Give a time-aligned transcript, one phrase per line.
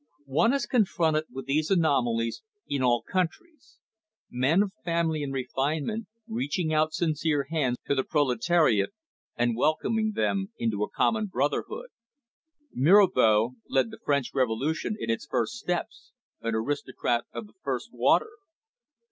[0.25, 3.77] One is confronted with these anomalies in all countries
[4.31, 8.93] men of family and refinement, reaching out sincere hands to the proletariat,
[9.35, 11.89] and welcoming them into a common brotherhood.
[12.73, 18.31] Mirabeau led the French Revolution in its first steps, an aristocrat of the first water.